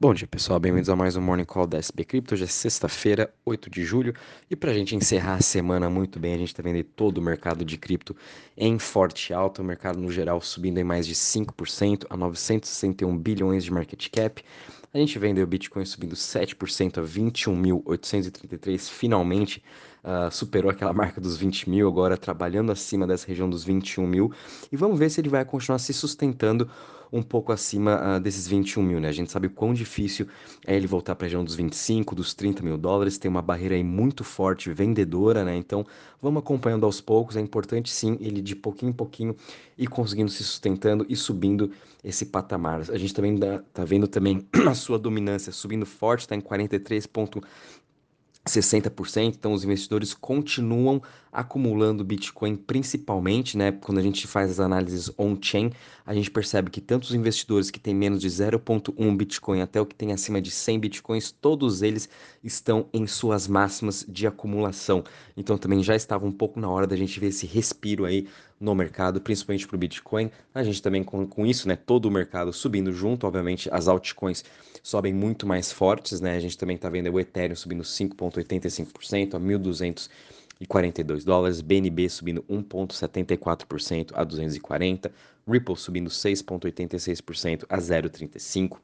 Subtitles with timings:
[0.00, 2.34] Bom dia pessoal, bem-vindos a mais um Morning Call da SB Crypto.
[2.34, 4.14] Hoje é sexta-feira, 8 de julho,
[4.48, 7.20] e para a gente encerrar a semana muito bem, a gente está vendo todo o
[7.20, 8.14] mercado de cripto
[8.56, 13.64] em forte alta, o mercado no geral subindo em mais de 5% a 961 bilhões
[13.64, 14.40] de market cap.
[14.98, 19.62] A gente vendo o Bitcoin subindo 7% a 21.833, finalmente
[20.02, 24.32] uh, superou aquela marca dos 20 mil, agora trabalhando acima dessa região dos 21 mil.
[24.72, 26.68] E vamos ver se ele vai continuar se sustentando
[27.12, 29.08] um pouco acima uh, desses 21 mil, né?
[29.08, 30.26] A gente sabe o quão difícil
[30.66, 33.74] é ele voltar para a região dos 25, dos 30 mil dólares, tem uma barreira
[33.74, 35.56] aí muito forte, vendedora, né?
[35.56, 35.86] Então
[36.20, 39.36] vamos acompanhando aos poucos, é importante sim ele de pouquinho em pouquinho
[39.76, 41.70] ir conseguindo se sustentando e subindo
[42.04, 42.82] esse patamar.
[42.90, 47.44] A gente também dá, tá vendo também a sua dominância subindo forte, está em 43,5%.
[48.46, 53.72] 60%, então os investidores continuam acumulando Bitcoin principalmente, né?
[53.72, 55.70] Quando a gente faz as análises on-chain,
[56.04, 59.86] a gente percebe que tanto os investidores que têm menos de 0.1 Bitcoin até o
[59.86, 62.08] que tem acima de 100 Bitcoins, todos eles
[62.42, 65.04] estão em suas máximas de acumulação.
[65.36, 68.26] Então também já estava um pouco na hora da gente ver esse respiro aí
[68.60, 70.30] no mercado, principalmente para o Bitcoin.
[70.54, 74.44] A gente também com, com isso, né, todo o mercado subindo junto, obviamente as altcoins
[74.82, 76.36] sobem muito mais fortes, né?
[76.36, 79.38] A gente também está vendo o Ethereum subindo 5,85% a
[80.60, 85.10] 1.242 dólares, BNB subindo 1,74% a 240,
[85.46, 88.76] Ripple subindo 6,86% a 0,35%.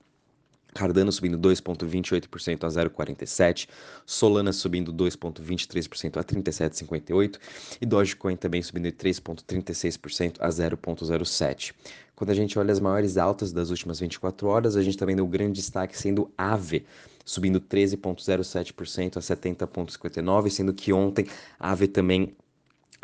[0.75, 3.69] Cardano subindo 2,28% a 0,47%,
[4.05, 7.39] Solana subindo 2,23% a 37,58%
[7.81, 11.73] e Dogecoin também subindo 3,36% a 0,07%.
[12.17, 15.25] Quando a gente olha as maiores altas das últimas 24 horas, a gente está vendo
[15.25, 16.87] o grande destaque sendo Aave,
[17.25, 21.27] subindo 13,07% a 70,59%, sendo que ontem
[21.59, 22.37] a Aave também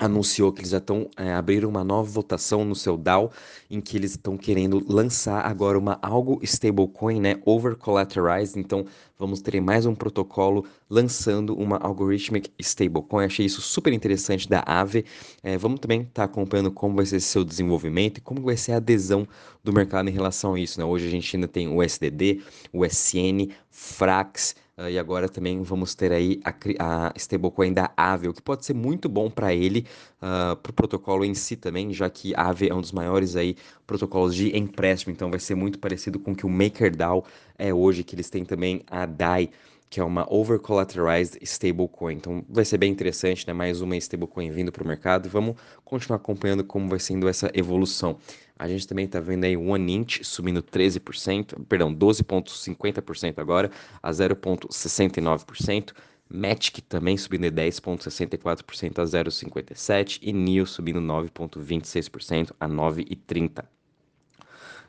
[0.00, 3.30] anunciou que eles já estão é, abriram uma nova votação no seu DAO
[3.70, 8.58] em que eles estão querendo lançar agora uma algo stablecoin, né, over collateralized.
[8.58, 8.86] Então
[9.18, 13.26] vamos ter mais um protocolo lançando uma algorithmic stablecoin.
[13.26, 15.04] Achei isso super interessante da Aave.
[15.42, 18.72] É, vamos também estar tá acompanhando como vai ser seu desenvolvimento e como vai ser
[18.72, 19.28] a adesão
[19.62, 20.80] do mercado em relação a isso.
[20.80, 20.86] Né?
[20.86, 22.40] Hoje a gente ainda tem o SDD,
[22.72, 24.55] o SN, Frax
[24.89, 28.74] e agora também vamos ter aí a, a stablecoin da Aave, o que pode ser
[28.74, 29.80] muito bom para ele,
[30.23, 33.36] uh, ah, para o protocolo em si também, já que Aave é um dos maiores
[33.36, 37.24] aí protocolos de empréstimo, então vai ser muito parecido com o que o MakerDAO
[37.58, 39.51] é hoje, que eles têm também a DAI,
[39.90, 42.14] que é uma over-collateralized stablecoin.
[42.14, 43.52] Então vai ser bem interessante, né?
[43.52, 47.51] Mais uma stablecoin vindo para o mercado e vamos continuar acompanhando como vai sendo essa
[47.52, 48.17] evolução.
[48.56, 53.70] A gente também está vendo aí One Inch subindo 13%, perdão, 12,50% agora,
[54.01, 55.92] a 0,69%.
[56.33, 63.64] Matic também subindo de 10,64% a 0,57% e NIO subindo 9,26% a 9,30%.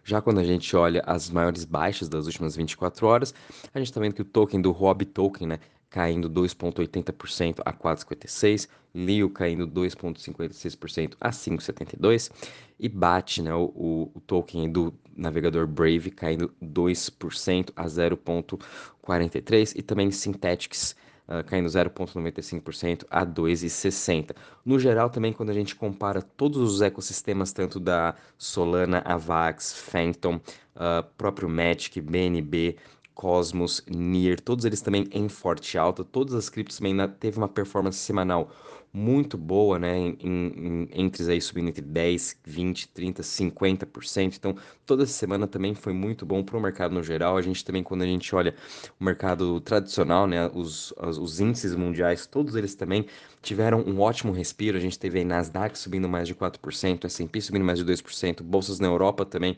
[0.03, 3.34] Já quando a gente olha as maiores baixas das últimas 24 horas,
[3.73, 8.67] a gente está vendo que o token do Rob Token, né, caindo 2,80% a 4,56,
[8.94, 12.31] Leo caindo 2,56% a 5,72
[12.79, 20.12] e BAT, né, o, o, token do navegador Brave, caindo 2% a 0,43 e também
[20.12, 20.95] Synthetics
[21.31, 24.36] uh, caindo 0,95% a 2,60.
[24.66, 30.36] No geral, também quando a gente compara todos os ecossistemas, tanto da Solana, Avax, Phantom,
[30.36, 32.78] uh, próprio Magic, BNB,
[33.21, 37.99] Cosmos, NIR, todos eles também em forte alta, todas as criptos também teve uma performance
[37.99, 38.49] semanal
[38.91, 44.37] muito boa, né, em, em, entre aí subindo entre 10, 20, 30, 50%.
[44.37, 44.55] Então,
[44.87, 47.37] toda essa semana também foi muito bom para o mercado no geral.
[47.37, 48.55] A gente também, quando a gente olha
[48.99, 53.05] o mercado tradicional, né, os, os, os índices mundiais, todos eles também
[53.39, 54.77] tiveram um ótimo respiro.
[54.77, 58.79] A gente teve aí Nasdaq subindo mais de 4%, S&P subindo mais de 2%, bolsas
[58.79, 59.57] na Europa também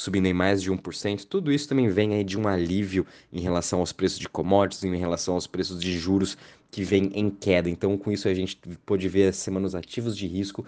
[0.00, 1.26] subindo em mais de 1%.
[1.26, 4.96] Tudo isso também vem aí de um alívio em relação aos preços de commodities, em
[4.96, 6.38] relação aos preços de juros
[6.70, 7.68] que vem em queda.
[7.68, 10.64] Então, com isso a gente pôde ver as semanas ativos de risco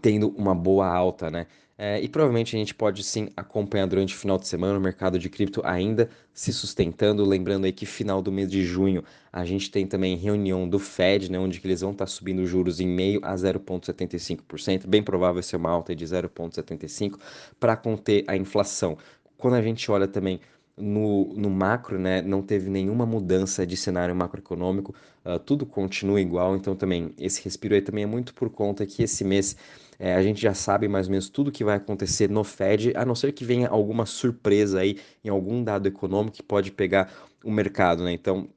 [0.00, 1.46] tendo uma boa alta, né?
[1.76, 5.18] É, e provavelmente a gente pode sim acompanhar durante o final de semana o mercado
[5.18, 7.24] de cripto ainda se sustentando.
[7.24, 9.02] Lembrando aí que final do mês de junho
[9.32, 12.78] a gente tem também reunião do Fed, né, onde eles vão estar tá subindo juros
[12.78, 14.86] em meio a 0,75%.
[14.86, 17.18] Bem provável ser uma alta de 0,75%
[17.58, 18.96] para conter a inflação.
[19.36, 20.40] Quando a gente olha também
[20.76, 26.56] no, no macro, né, não teve nenhuma mudança de cenário macroeconômico, uh, tudo continua igual,
[26.56, 29.56] então também esse respiro aí também é muito por conta que esse mês
[29.98, 33.04] é, a gente já sabe mais ou menos tudo que vai acontecer no Fed, a
[33.04, 37.12] não ser que venha alguma surpresa aí em algum dado econômico que pode pegar
[37.44, 38.12] o mercado, né?
[38.12, 38.48] Então,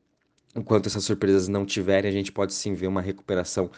[0.55, 3.69] enquanto essas surpresas não tiverem, a gente pode sim ver uma recuperação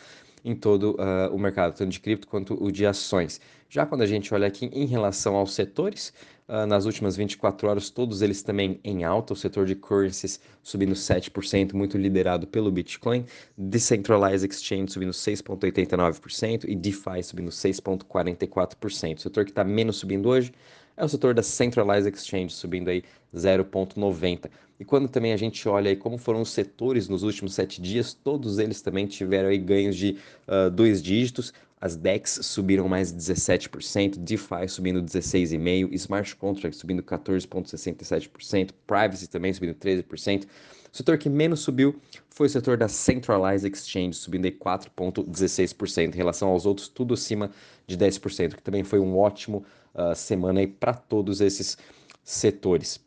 [0.48, 3.42] em todo uh, o mercado, tanto de cripto quanto o de ações.
[3.70, 6.14] Já quando a gente olha aqui em relação aos setores,
[6.48, 10.94] uh, nas últimas 24 horas, todos eles também em alta, o setor de currencies subindo
[10.94, 13.26] 7%, muito liderado pelo Bitcoin,
[13.58, 19.18] Decentralized Exchange subindo 6,89% e DeFi subindo 6,44%.
[19.18, 20.54] O setor que está menos subindo hoje
[20.96, 23.04] é o setor da Centralized Exchange, subindo aí
[23.36, 24.50] 0,90%.
[24.80, 28.14] E quando também a gente olha aí como foram os setores nos últimos sete dias,
[28.14, 31.52] todos eles também tiveram aí ganhos de uh, dois dígitos.
[31.80, 39.54] As DEX subiram mais de 17%, DeFi subindo 16,5%, Smart Contracts subindo 14,67%, Privacy também
[39.54, 40.46] subindo 13%.
[40.92, 41.96] O setor que menos subiu
[42.30, 46.14] foi o setor da Centralized Exchange, subindo 4,16%.
[46.14, 47.52] Em relação aos outros, tudo acima
[47.86, 49.64] de 10%, que também foi um ótimo
[49.94, 51.78] uh, semana para todos esses
[52.24, 53.07] setores.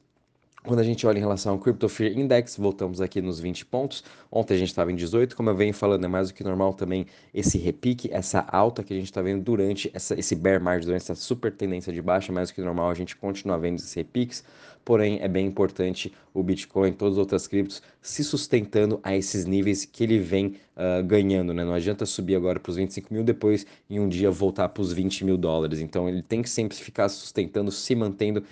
[0.63, 4.05] Quando a gente olha em relação ao Crypto Fear Index, voltamos aqui nos 20 pontos.
[4.31, 6.75] Ontem a gente estava em 18, como eu venho falando, é mais do que normal
[6.75, 10.85] também esse repique, essa alta que a gente está vendo durante essa, esse bear market,
[10.85, 13.95] durante essa super tendência de baixa, mais do que normal a gente continua vendo esses
[13.95, 14.45] repiques.
[14.85, 19.47] Porém, é bem importante o Bitcoin e todas as outras criptos se sustentando a esses
[19.47, 21.65] níveis que ele vem uh, ganhando, né?
[21.65, 24.93] Não adianta subir agora para os 25 mil, depois em um dia voltar para os
[24.93, 25.81] 20 mil dólares.
[25.81, 28.43] Então, ele tem que sempre ficar sustentando, se mantendo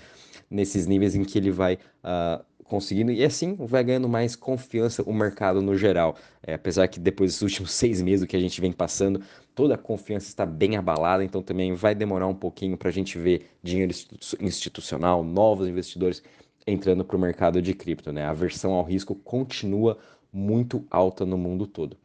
[0.51, 5.13] nesses níveis em que ele vai uh, conseguindo, e assim vai ganhando mais confiança o
[5.13, 6.17] mercado no geral.
[6.43, 9.21] É, apesar que depois dos últimos seis meses que a gente vem passando,
[9.55, 13.19] toda a confiança está bem abalada, então também vai demorar um pouquinho para a gente
[13.19, 13.93] ver dinheiro
[14.41, 16.23] institucional, novos investidores
[16.67, 18.13] entrando para o mercado de cripto.
[18.13, 18.25] Né?
[18.25, 19.99] A aversão ao risco continua
[20.31, 21.97] muito alta no mundo todo.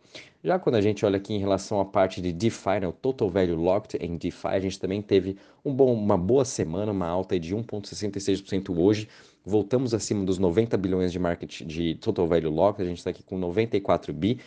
[0.43, 3.29] Já quando a gente olha aqui em relação à parte de DeFi, né, o Total
[3.29, 7.39] Value Locked em DeFi, a gente também teve um bom, uma boa semana, uma alta
[7.39, 9.07] de 1,66% hoje.
[9.45, 13.23] Voltamos acima dos 90 bilhões de market de Total Value Locked, a gente está aqui
[13.23, 14.39] com 94 bi.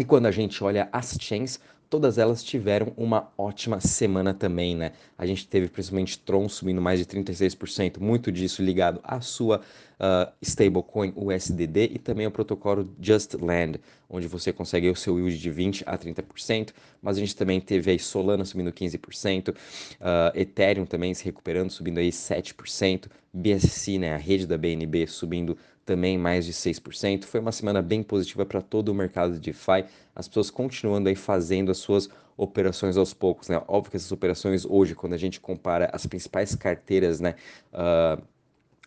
[0.00, 1.60] E quando a gente olha as chains,
[1.90, 4.92] todas elas tiveram uma ótima semana também, né?
[5.18, 10.32] A gente teve principalmente Tron subindo mais de 36%, muito disso ligado à sua uh,
[10.40, 15.50] stablecoin USDD e também ao protocolo Just Land, onde você consegue o seu yield de
[15.50, 16.70] 20 a 30%,
[17.02, 19.54] mas a gente também teve aí Solana subindo 15%, uh,
[20.00, 25.56] ah, Ethereum também se recuperando, subindo aí 7%, BSC, né, a rede da BNB subindo
[25.84, 27.24] também mais de 6%.
[27.24, 29.84] Foi uma semana bem positiva para todo o mercado de DeFi,
[30.14, 33.62] as pessoas continuando aí fazendo as suas operações aos poucos, né?
[33.68, 37.34] Óbvio que essas operações hoje, quando a gente compara as principais carteiras, né,
[37.72, 38.22] uh,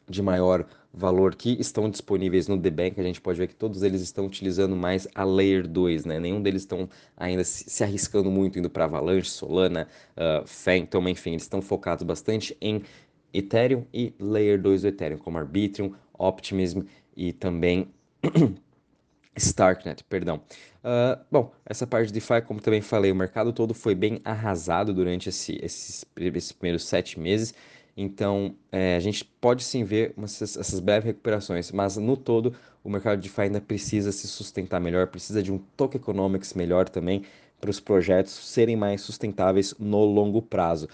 [0.10, 3.82] de maior valor que estão disponíveis no The Bank, a gente pode ver que todos
[3.82, 6.20] eles estão utilizando mais a Layer 2, né?
[6.20, 6.88] Nenhum deles estão
[7.18, 12.56] ainda se arriscando muito indo para Avalanche, Solana, uh, Phantom, enfim, eles estão focados bastante
[12.62, 12.84] em
[13.34, 16.82] Ethereum e Layer 2 do Ethereum, como Arbitrium, Optimism
[17.16, 17.88] e também
[19.36, 20.42] Starknet, perdão.
[20.84, 24.94] Uh, bom, essa parte de DeFi, como também falei, o mercado todo foi bem arrasado
[24.94, 27.54] durante esse, esses, esses primeiros sete meses.
[27.96, 32.54] Então, é, a gente pode sim ver umas, essas breves recuperações, mas no todo,
[32.84, 36.90] o mercado de DeFi ainda precisa se sustentar melhor, precisa de um token economics melhor
[36.90, 37.24] também
[37.62, 40.90] para os projetos serem mais sustentáveis no longo prazo.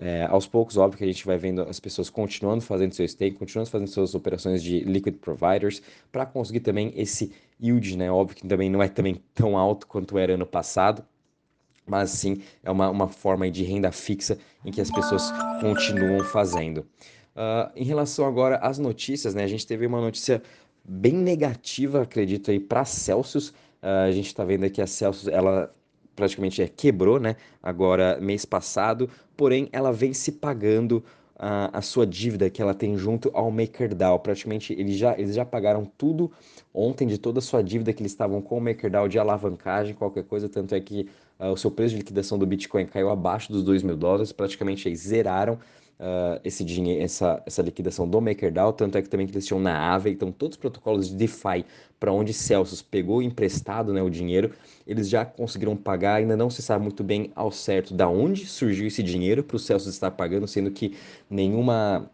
[0.00, 3.36] É, aos poucos, óbvio que a gente vai vendo as pessoas continuando fazendo seu stake,
[3.36, 5.80] continuando fazendo suas operações de liquid providers,
[6.10, 7.32] para conseguir também esse
[7.62, 8.10] yield, né?
[8.10, 11.04] Óbvio que também não é também tão alto quanto era ano passado,
[11.86, 15.30] mas sim é uma, uma forma de renda fixa em que as pessoas
[15.60, 16.78] continuam fazendo.
[17.36, 19.44] Uh, em relação agora às notícias, né?
[19.44, 20.42] A gente teve uma notícia
[20.84, 23.50] bem negativa, acredito aí, para Celsius.
[23.82, 25.72] Uh, a gente está vendo aqui a Celsius, ela
[26.14, 27.36] praticamente é, quebrou, né?
[27.62, 31.04] Agora, mês passado, porém ela vem se pagando
[31.38, 34.18] a, a sua dívida que ela tem junto ao MakerDAO.
[34.20, 36.30] Praticamente eles já, eles já pagaram tudo
[36.72, 40.24] ontem de toda a sua dívida que eles estavam com o MakerDAO de alavancagem, qualquer
[40.24, 43.62] coisa, tanto é que uh, o seu preço de liquidação do Bitcoin caiu abaixo dos
[43.62, 45.58] 2 mil dólares, praticamente eles zeraram
[45.98, 49.60] uh, esse dinheiro, essa, essa liquidação do MakerDAO, tanto é que também que eles tinham
[49.60, 51.64] na Aave, então todos os protocolos de DeFi
[51.98, 54.50] para onde Celsius pegou emprestado né, o dinheiro,
[54.86, 58.86] eles já conseguiram pagar, ainda não se sabe muito bem ao certo da onde surgiu
[58.86, 60.96] esse dinheiro para o Celsius estar pagando, sendo que
[61.30, 62.10] nenhuma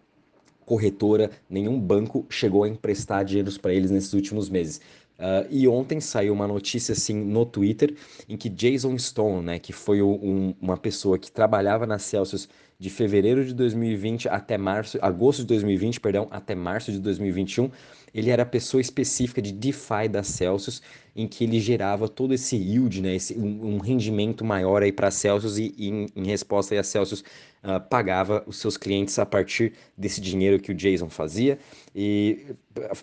[0.64, 4.80] corretora, nenhum banco chegou a emprestar dinheiros para eles nesses últimos meses.
[5.20, 7.94] Uh, e ontem saiu uma notícia assim no Twitter
[8.26, 12.48] em que Jason Stone, né, que foi um, uma pessoa que trabalhava na Celsius
[12.78, 17.70] de fevereiro de 2020 até março, agosto de 2020, perdão, até março de 2021,
[18.14, 20.80] ele era a pessoa específica de DeFi da Celsius,
[21.14, 25.08] em que ele gerava todo esse yield, né, esse, um, um rendimento maior aí para
[25.08, 27.20] a Celsius e, e em, em, resposta aí a Celsius
[27.62, 31.58] uh, pagava os seus clientes a partir desse dinheiro que o Jason fazia.
[31.94, 32.46] E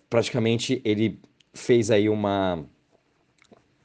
[0.09, 1.19] praticamente ele
[1.54, 2.66] fez aí uma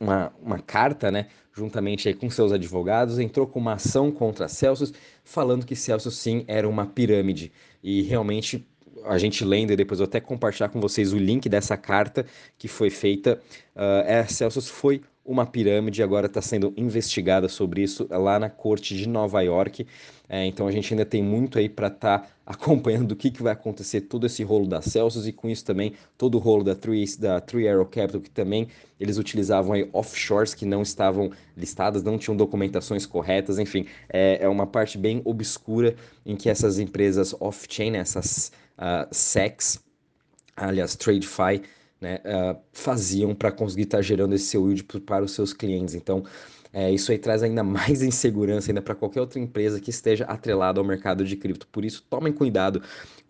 [0.02, 4.92] uma, uma carta, né, juntamente aí com seus advogados, entrou com uma ação contra Celsius,
[5.22, 7.52] falando que Celsius sim era uma pirâmide.
[7.80, 8.66] E realmente
[9.04, 12.26] a gente lendo e depois eu até compartilhar com vocês o link dessa carta
[12.58, 13.40] que foi feita.
[13.76, 18.96] Uh, a Celsius foi uma pirâmide, agora está sendo investigada sobre isso lá na corte
[18.96, 19.86] de Nova York.
[20.28, 23.42] É, então a gente ainda tem muito aí para estar tá acompanhando o que, que
[23.42, 26.74] vai acontecer, todo esse rolo da Celsius e com isso também todo o rolo da
[26.74, 28.66] Three, da Three Arrow Capital, que também
[28.98, 34.48] eles utilizavam aí offshores que não estavam listadas, não tinham documentações corretas, enfim, é, é
[34.48, 35.94] uma parte bem obscura
[36.26, 39.80] em que essas empresas off-chain, essas uh, SECs,
[40.56, 41.62] aliás, TradeFi,
[42.02, 45.94] né, uh, faziam para conseguir estar tá gerando esse seu yield para os seus clientes.
[45.94, 46.24] Então,
[46.72, 50.80] é, isso aí traz ainda mais insegurança ainda para qualquer outra empresa que esteja atrelada
[50.80, 51.66] ao mercado de cripto.
[51.68, 52.82] Por isso, tomem cuidado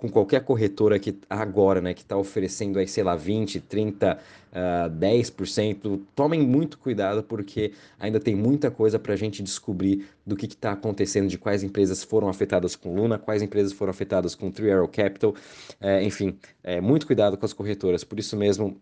[0.02, 4.18] com qualquer corretora que agora, né, que está oferecendo aí, sei lá, 20, 30,
[4.50, 6.00] uh, 10%.
[6.12, 10.72] Tomem muito cuidado porque ainda tem muita coisa para a gente descobrir do que está
[10.72, 14.88] acontecendo, de quais empresas foram afetadas com Luna, quais empresas foram afetadas com Three Arrow
[14.88, 15.36] Capital.
[15.80, 18.02] É, enfim, é, muito cuidado com as corretoras.
[18.02, 18.76] Por isso mesmo,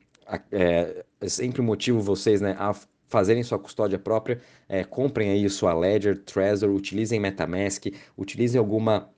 [0.51, 2.75] é, sempre motivo vocês né, a
[3.09, 9.11] fazerem sua custódia própria, é, comprem aí sua Ledger, Trezor, utilizem MetaMask, utilizem alguma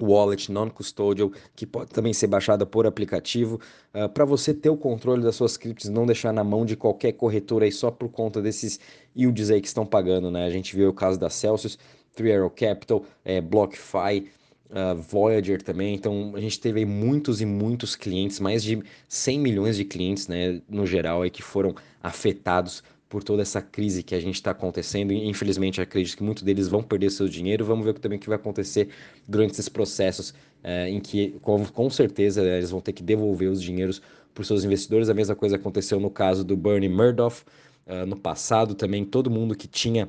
[0.00, 3.60] wallet non-custodial que pode também ser baixada por aplicativo
[3.94, 7.12] uh, para você ter o controle das suas criptos não deixar na mão de qualquer
[7.12, 8.80] corretora aí só por conta desses
[9.16, 10.44] yields aí que estão pagando, né?
[10.44, 11.78] A gente viu o caso da Celsius,
[12.14, 14.30] Three Arrow Capital, é, BlockFi,
[14.72, 15.94] uh, Voyager também.
[15.94, 20.60] Então a gente teve muitos e muitos clientes, mais de 100 milhões de clientes, né,
[20.68, 22.82] no geral aí que foram afetados
[23.12, 25.12] por toda essa crise que a gente está acontecendo.
[25.12, 27.62] Infelizmente, acredito que muitos deles vão perder seu dinheiro.
[27.62, 28.88] Vamos ver também o que vai acontecer
[29.28, 30.32] durante esses processos,
[30.64, 34.00] é, em que, com, com certeza, eles vão ter que devolver os dinheiros
[34.32, 35.10] para os seus investidores.
[35.10, 37.44] A mesma coisa aconteceu no caso do Bernie Madoff
[37.86, 38.74] uh, no passado.
[38.74, 40.08] Também todo mundo que tinha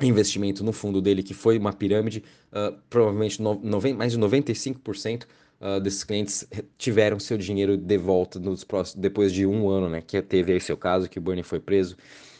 [0.00, 3.60] investimento no fundo dele, que foi uma pirâmide, uh, provavelmente no,
[3.96, 5.24] mais de 95%
[5.60, 6.46] uh, desses clientes
[6.78, 10.00] tiveram seu dinheiro de volta nos próximos, depois de um ano, né?
[10.00, 11.96] Que teve aí seu caso, que o Bernie foi preso.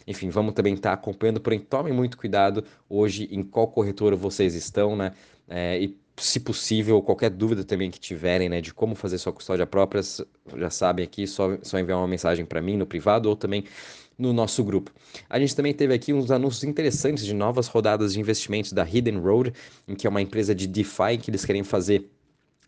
[0.08, 4.54] Enfim, vamos também estar tá acompanhando, porém tomem muito cuidado hoje em qual corretora vocês
[4.54, 5.12] estão, né?
[5.46, 9.66] É, e se possível, qualquer dúvida também que tiverem, né, de como fazer sua custódia
[9.66, 10.00] própria,
[10.56, 13.64] já sabem aqui, só, só enviar uma mensagem para mim no privado ou também
[14.18, 14.90] no nosso grupo.
[15.28, 19.18] A gente também teve aqui uns anúncios interessantes de novas rodadas de investimentos da Hidden
[19.18, 19.52] Road,
[19.86, 22.10] em que é uma empresa de DeFi que eles querem fazer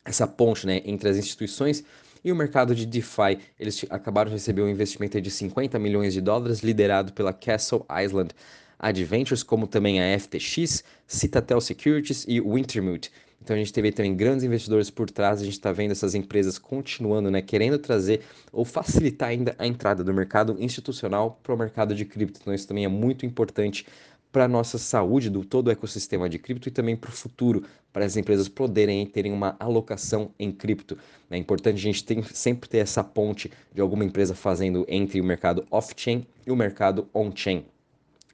[0.05, 1.83] essa ponte né, entre as instituições
[2.25, 3.39] e o mercado de DeFi.
[3.59, 8.31] Eles acabaram de receber um investimento de 50 milhões de dólares, liderado pela Castle Island
[8.79, 13.11] Adventures, como também a FTX, Citadel Securities e Wintermute.
[13.43, 16.59] Então a gente teve também grandes investidores por trás, a gente está vendo essas empresas
[16.59, 18.21] continuando, né, querendo trazer
[18.53, 22.39] ou facilitar ainda a entrada do mercado institucional para o mercado de cripto.
[22.41, 23.87] Então isso também é muito importante
[24.33, 27.65] para a nossa saúde do todo o ecossistema de cripto e também para o futuro,
[27.93, 30.97] para as empresas poderem terem uma alocação em cripto.
[31.31, 35.25] É importante a gente tem, sempre ter essa ponte de alguma empresa fazendo entre o
[35.25, 37.65] mercado off-chain e o mercado on-chain.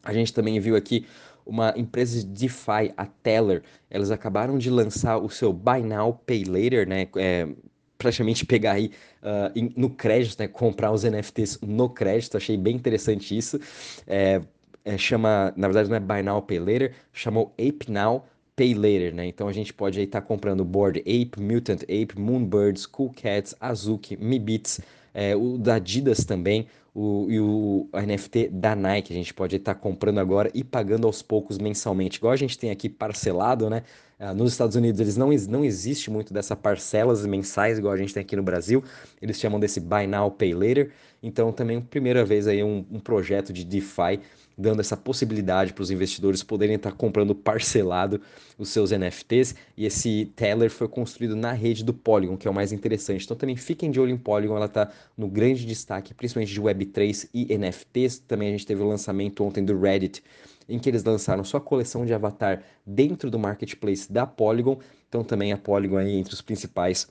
[0.03, 1.07] A gente também viu aqui
[1.45, 6.45] uma empresa de DeFi, a Teller, elas acabaram de lançar o seu Buy Now, Pay
[6.45, 7.07] Later, né?
[7.17, 7.49] É,
[7.97, 8.91] praticamente pegar aí
[9.23, 10.49] uh, no crédito, né?
[10.49, 13.61] Comprar os NFTs no crédito, achei bem interessante isso.
[14.07, 14.43] É,
[14.87, 18.25] é, chama, na verdade não é Buy Now Pay Later, chamou Ape Now
[18.55, 19.27] Pay Later, né?
[19.27, 23.55] Então a gente pode aí estar tá comprando Board Ape, Mutant Ape, Moonbirds, Cool Cats,
[23.61, 24.81] Azuki, Mi Beats,
[25.13, 29.75] é, o da Adidas também, o, e o NFT da Nike, a gente pode estar
[29.75, 33.83] tá comprando agora e pagando aos poucos mensalmente, igual a gente tem aqui parcelado, né?
[34.19, 38.15] Uh, nos Estados Unidos eles não, não existe muito dessa parcelas mensais, igual a gente
[38.15, 38.83] tem aqui no Brasil,
[39.21, 40.91] eles chamam desse Buy Now Pay Later,
[41.23, 44.21] então também primeira vez aí um, um projeto de DeFi
[44.57, 48.21] dando essa possibilidade para os investidores poderem estar comprando parcelado
[48.57, 49.55] os seus NFTs.
[49.77, 53.25] E esse Teller foi construído na rede do Polygon, que é o mais interessante.
[53.25, 57.29] Então também fiquem de olho em Polygon, ela está no grande destaque, principalmente de Web3
[57.35, 58.19] e NFTs.
[58.21, 60.23] Também a gente teve o lançamento ontem do Reddit,
[60.69, 64.79] em que eles lançaram sua coleção de avatar dentro do marketplace da Polygon.
[65.09, 67.09] Então também a Polygon aí entre os principais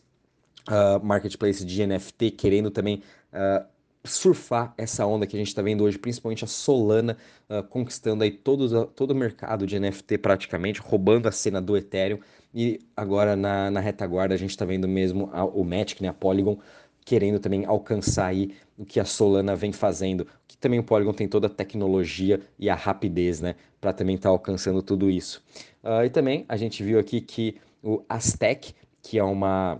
[0.69, 3.01] uh, marketplaces de NFT, querendo também
[3.33, 3.65] uh,
[4.03, 7.17] surfar essa onda que a gente está vendo hoje, principalmente a Solana
[7.49, 12.19] uh, conquistando aí todo, todo o mercado de NFT praticamente, roubando a cena do Ethereum
[12.53, 16.13] e agora na, na retaguarda a gente está vendo mesmo a, o Matic, né, a
[16.13, 16.57] Polygon,
[17.05, 21.27] querendo também alcançar aí o que a Solana vem fazendo, que também o Polygon tem
[21.27, 25.41] toda a tecnologia e a rapidez, né, para também estar tá alcançando tudo isso.
[25.83, 29.79] Uh, e também a gente viu aqui que o Aztec, que é uma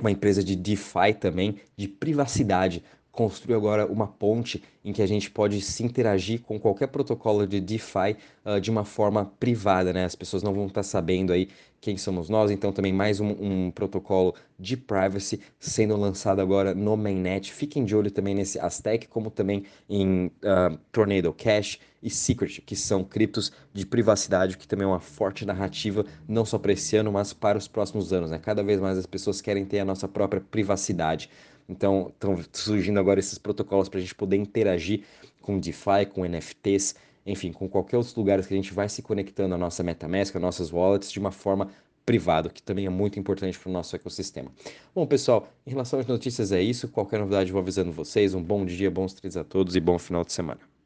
[0.00, 2.84] uma empresa de DeFi também, de privacidade,
[3.18, 7.60] construir agora uma ponte em que a gente pode se interagir com qualquer protocolo de
[7.60, 10.04] DeFi uh, de uma forma privada, né?
[10.04, 11.48] As pessoas não vão estar sabendo aí
[11.80, 16.96] quem somos nós, então também mais um, um protocolo de privacy sendo lançado agora no
[16.96, 17.52] mainnet.
[17.52, 22.76] Fiquem de olho também nesse Aztec, como também em uh, Tornado Cash e Secret, que
[22.76, 27.10] são criptos de privacidade, que também é uma forte narrativa, não só para esse ano,
[27.10, 28.30] mas para os próximos anos.
[28.30, 28.38] Né?
[28.38, 31.28] Cada vez mais as pessoas querem ter a nossa própria privacidade.
[31.68, 35.02] Então, estão surgindo agora esses protocolos para a gente poder interagir
[35.42, 36.94] com DeFi, com NFTs,
[37.26, 40.42] enfim, com qualquer outros lugares que a gente vai se conectando à nossa MetaMask, às
[40.42, 41.68] nossas wallets, de uma forma
[42.06, 44.50] privada, que também é muito importante para o nosso ecossistema.
[44.94, 46.88] Bom, pessoal, em relação às notícias é isso.
[46.88, 48.34] Qualquer novidade vou avisando vocês.
[48.34, 50.77] Um bom dia, bons trades a todos e bom final de semana.